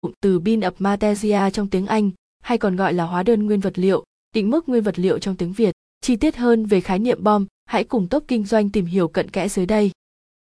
[0.00, 2.10] Cụm từ bin of materia trong tiếng Anh,
[2.40, 5.36] hay còn gọi là hóa đơn nguyên vật liệu, định mức nguyên vật liệu trong
[5.36, 5.74] tiếng Việt.
[6.00, 9.30] Chi tiết hơn về khái niệm bom, hãy cùng top kinh doanh tìm hiểu cận
[9.30, 9.90] kẽ dưới đây.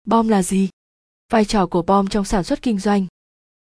[0.04, 0.70] Bom là gì?
[1.32, 3.06] Vai trò của bom trong sản xuất kinh doanh.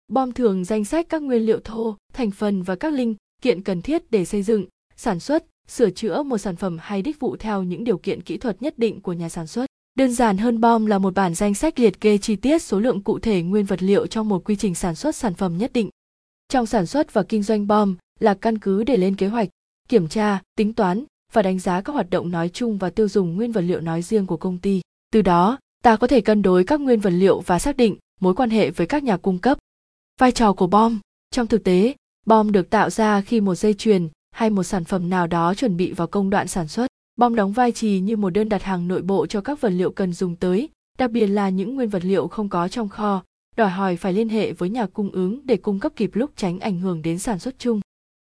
[0.08, 3.82] Bom thường danh sách các nguyên liệu thô, thành phần và các linh kiện cần
[3.82, 4.66] thiết để xây dựng,
[4.96, 8.38] sản xuất, sửa chữa một sản phẩm hay đích vụ theo những điều kiện kỹ
[8.38, 9.71] thuật nhất định của nhà sản xuất.
[9.96, 13.02] Đơn giản hơn bom là một bản danh sách liệt kê chi tiết số lượng
[13.02, 15.90] cụ thể nguyên vật liệu trong một quy trình sản xuất sản phẩm nhất định.
[16.50, 19.50] Trong sản xuất và kinh doanh bom là căn cứ để lên kế hoạch,
[19.90, 23.36] kiểm tra, tính toán và đánh giá các hoạt động nói chung và tiêu dùng
[23.36, 24.82] nguyên vật liệu nói riêng của công ty.
[25.14, 28.34] Từ đó, ta có thể cân đối các nguyên vật liệu và xác định mối
[28.34, 29.58] quan hệ với các nhà cung cấp.
[30.20, 31.00] Vai trò của bom
[31.32, 31.96] trong thực tế,
[32.26, 35.78] bom được tạo ra khi một dây chuyền hay một sản phẩm nào đó chuẩn
[35.78, 36.91] bị vào công đoạn sản xuất.
[37.22, 39.92] Bom đóng vai trì như một đơn đặt hàng nội bộ cho các vật liệu
[39.92, 43.24] cần dùng tới, đặc biệt là những nguyên vật liệu không có trong kho,
[43.56, 46.60] đòi hỏi phải liên hệ với nhà cung ứng để cung cấp kịp lúc tránh
[46.60, 47.82] ảnh hưởng đến sản xuất chung.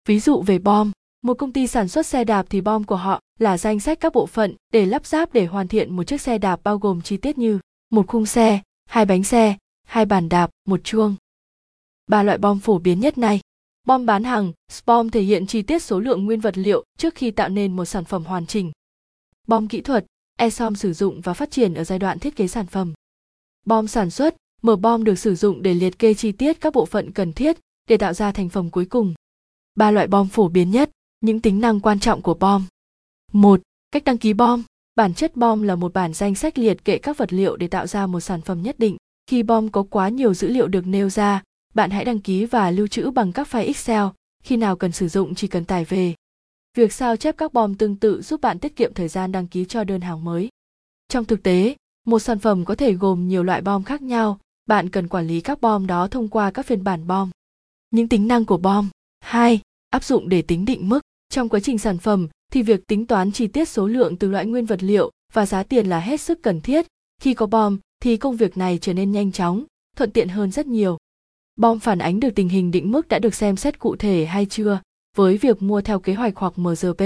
[0.08, 3.20] Ví dụ về bom, một công ty sản xuất xe đạp thì bom của họ
[3.40, 6.38] là danh sách các bộ phận để lắp ráp để hoàn thiện một chiếc xe
[6.38, 9.56] đạp bao gồm chi tiết như một khung xe, hai bánh xe,
[9.88, 11.16] hai bàn đạp, một chuông.
[12.08, 13.40] Ba loại bom phổ biến nhất này.
[13.88, 17.32] Bom bán hàng, SPOM thể hiện chi tiết số lượng nguyên vật liệu trước khi
[17.32, 18.72] tạo nên một sản phẩm hoàn chỉnh.
[19.48, 20.06] Bom kỹ thuật,
[20.38, 22.94] ESOM sử dụng và phát triển ở giai đoạn thiết kế sản phẩm.
[23.66, 26.86] Bom sản xuất, mở bom được sử dụng để liệt kê chi tiết các bộ
[26.86, 27.58] phận cần thiết
[27.90, 29.14] để tạo ra thành phẩm cuối cùng.
[29.76, 30.90] Ba loại bom phổ biến nhất,
[31.22, 32.66] những tính năng quan trọng của bom.
[33.34, 34.64] Một, Cách đăng ký bom.
[34.96, 37.88] Bản chất bom là một bản danh sách liệt kệ các vật liệu để tạo
[37.88, 38.98] ra một sản phẩm nhất định.
[39.28, 42.72] Khi bom có quá nhiều dữ liệu được nêu ra, bạn hãy đăng ký và
[42.72, 44.06] lưu trữ bằng các file Excel,
[44.44, 46.14] khi nào cần sử dụng chỉ cần tải về.
[46.76, 49.66] Việc sao chép các bom tương tự giúp bạn tiết kiệm thời gian đăng ký
[49.66, 50.50] cho đơn hàng mới.
[51.08, 54.90] Trong thực tế, một sản phẩm có thể gồm nhiều loại bom khác nhau, bạn
[54.90, 57.30] cần quản lý các bom đó thông qua các phiên bản bom.
[57.92, 58.90] Những tính năng của bom.
[59.20, 59.60] 2.
[59.90, 61.00] Áp dụng để tính định mức.
[61.30, 64.46] Trong quá trình sản phẩm thì việc tính toán chi tiết số lượng từ loại
[64.46, 66.86] nguyên vật liệu và giá tiền là hết sức cần thiết.
[67.22, 69.64] Khi có bom thì công việc này trở nên nhanh chóng,
[69.96, 70.98] thuận tiện hơn rất nhiều.
[71.56, 74.46] Bom phản ánh được tình hình định mức đã được xem xét cụ thể hay
[74.46, 74.80] chưa
[75.16, 77.02] với việc mua theo kế hoạch hoặc MGP.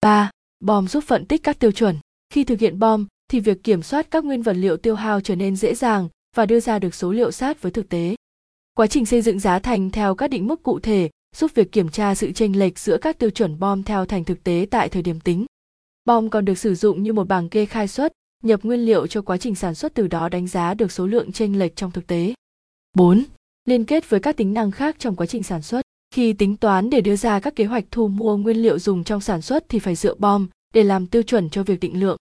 [0.00, 0.30] 3.
[0.60, 1.96] Bom giúp phân tích các tiêu chuẩn.
[2.30, 5.36] Khi thực hiện bom thì việc kiểm soát các nguyên vật liệu tiêu hao trở
[5.36, 8.16] nên dễ dàng và đưa ra được số liệu sát với thực tế.
[8.74, 11.88] Quá trình xây dựng giá thành theo các định mức cụ thể giúp việc kiểm
[11.88, 15.02] tra sự chênh lệch giữa các tiêu chuẩn bom theo thành thực tế tại thời
[15.02, 15.46] điểm tính.
[16.04, 18.12] Bom còn được sử dụng như một bảng kê khai xuất,
[18.42, 21.32] nhập nguyên liệu cho quá trình sản xuất từ đó đánh giá được số lượng
[21.32, 22.34] chênh lệch trong thực tế.
[22.96, 23.24] 4
[23.64, 25.80] liên kết với các tính năng khác trong quá trình sản xuất.
[26.18, 29.20] Khi tính toán để đưa ra các kế hoạch thu mua nguyên liệu dùng trong
[29.20, 32.16] sản xuất thì phải dựa bom để làm tiêu chuẩn cho việc định lượng.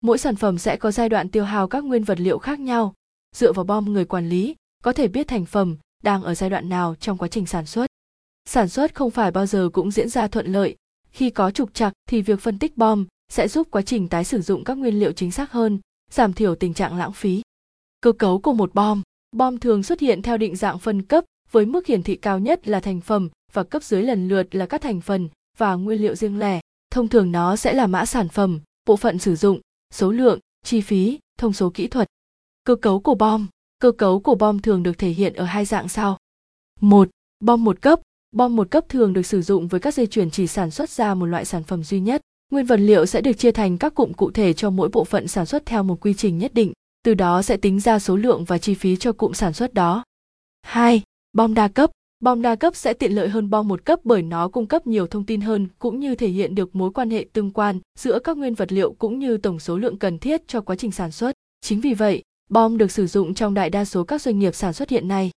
[0.00, 2.94] Mỗi sản phẩm sẽ có giai đoạn tiêu hao các nguyên vật liệu khác nhau.
[3.36, 4.54] Dựa vào bom người quản lý
[4.84, 7.86] có thể biết thành phẩm đang ở giai đoạn nào trong quá trình sản xuất.
[8.44, 10.76] Sản xuất không phải bao giờ cũng diễn ra thuận lợi.
[11.10, 14.40] Khi có trục trặc thì việc phân tích bom sẽ giúp quá trình tái sử
[14.40, 17.42] dụng các nguyên liệu chính xác hơn, giảm thiểu tình trạng lãng phí.
[18.00, 19.02] Cơ cấu của một bom
[19.32, 22.68] Bom thường xuất hiện theo định dạng phân cấp với mức hiển thị cao nhất
[22.68, 25.28] là thành phẩm và cấp dưới lần lượt là các thành phần
[25.58, 26.60] và nguyên liệu riêng lẻ.
[26.90, 29.60] Thông thường nó sẽ là mã sản phẩm, bộ phận sử dụng,
[29.94, 32.08] số lượng, chi phí, thông số kỹ thuật.
[32.64, 33.46] Cơ cấu của bom
[33.78, 36.18] Cơ cấu của bom thường được thể hiện ở hai dạng sau.
[36.80, 37.08] Một,
[37.40, 38.00] Bom một cấp.
[38.32, 41.14] Bom một cấp thường được sử dụng với các dây chuyển chỉ sản xuất ra
[41.14, 42.20] một loại sản phẩm duy nhất.
[42.50, 45.28] Nguyên vật liệu sẽ được chia thành các cụm cụ thể cho mỗi bộ phận
[45.28, 46.72] sản xuất theo một quy trình nhất định
[47.04, 50.04] từ đó sẽ tính ra số lượng và chi phí cho cụm sản xuất đó.
[50.62, 51.02] 2.
[51.34, 51.90] Bom đa cấp
[52.20, 55.06] Bom đa cấp sẽ tiện lợi hơn bom một cấp bởi nó cung cấp nhiều
[55.06, 58.36] thông tin hơn cũng như thể hiện được mối quan hệ tương quan giữa các
[58.36, 61.32] nguyên vật liệu cũng như tổng số lượng cần thiết cho quá trình sản xuất.
[61.60, 64.72] Chính vì vậy, bom được sử dụng trong đại đa số các doanh nghiệp sản
[64.72, 65.30] xuất hiện nay.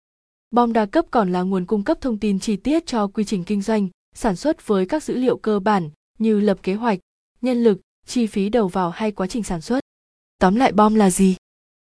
[0.51, 3.45] Bom đa cấp còn là nguồn cung cấp thông tin chi tiết cho quy trình
[3.45, 6.99] kinh doanh, sản xuất với các dữ liệu cơ bản như lập kế hoạch,
[7.41, 9.81] nhân lực, chi phí đầu vào hay quá trình sản xuất.
[10.39, 11.37] Tóm lại bom là gì?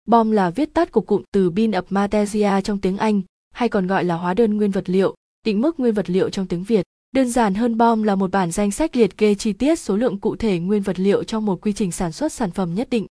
[0.05, 3.21] Bom là viết tắt của cụm từ Bin of Materia trong tiếng Anh,
[3.53, 5.15] hay còn gọi là hóa đơn nguyên vật liệu,
[5.45, 6.85] định mức nguyên vật liệu trong tiếng Việt.
[7.15, 10.19] Đơn giản hơn bom là một bản danh sách liệt kê chi tiết số lượng
[10.19, 13.05] cụ thể nguyên vật liệu trong một quy trình sản xuất sản phẩm nhất định.